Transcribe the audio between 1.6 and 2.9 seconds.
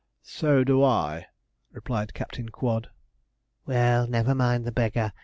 replied Captain Quod.